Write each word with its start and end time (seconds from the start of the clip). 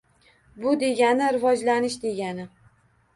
Bu 0.61 0.71
degani– 0.83 1.27
rivojlanish 1.35 1.99
degani. 2.07 2.47